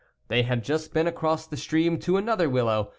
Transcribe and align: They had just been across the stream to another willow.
They 0.29 0.41
had 0.41 0.63
just 0.63 0.95
been 0.95 1.05
across 1.05 1.45
the 1.45 1.55
stream 1.57 1.99
to 1.99 2.17
another 2.17 2.49
willow. 2.49 2.89